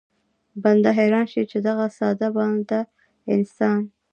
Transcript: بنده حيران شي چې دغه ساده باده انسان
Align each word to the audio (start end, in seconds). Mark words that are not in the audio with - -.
بنده 0.63 0.89
حيران 0.99 1.25
شي 1.31 1.43
چې 1.51 1.57
دغه 1.67 1.85
ساده 1.97 2.27
باده 2.35 2.79
انسان 3.33 3.79